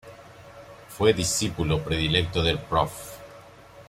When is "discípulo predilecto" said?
1.13-2.41